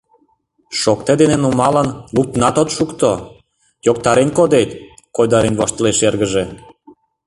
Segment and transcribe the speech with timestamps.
[0.81, 3.11] —Шокте дене нумалын, луктынат от шукто—
[3.85, 4.69] йоктарен кодет,—
[5.15, 6.43] койдарен воштылеш эргыже.